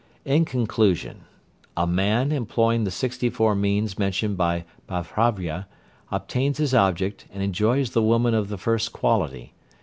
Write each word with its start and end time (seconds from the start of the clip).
In 0.25 0.45
conclusion. 0.45 1.25
A 1.77 1.85
man, 1.85 2.31
employing 2.31 2.85
the 2.85 2.89
sixty 2.89 3.29
four 3.29 3.53
means 3.53 3.99
mentioned 3.99 4.35
by 4.35 4.65
Babhravya, 4.87 5.67
obtains 6.09 6.57
his 6.57 6.73
object, 6.73 7.25
and 7.31 7.43
enjoys 7.43 7.91
the 7.91 8.01
woman 8.01 8.33
of 8.33 8.49
the 8.49 8.57
first 8.57 8.93
quality. 8.93 9.53